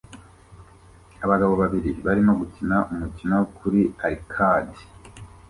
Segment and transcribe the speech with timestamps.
[1.25, 4.79] Abagabo babiri barimo gukina umukino kuri arcade